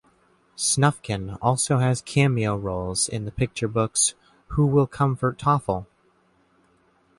[0.57, 4.15] Snufkin also has cameo roles in the picture-books
[4.47, 5.85] Who Will Comfort Toffle?